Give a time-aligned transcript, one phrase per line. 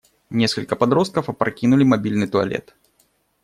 [0.31, 2.73] Несколько подростков опрокинули мобильный туалет.